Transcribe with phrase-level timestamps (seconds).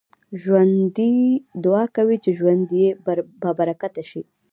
[0.41, 1.15] ژوندي
[1.63, 2.87] دعا کوي چې ژوند يې
[3.41, 4.21] بابرکته شي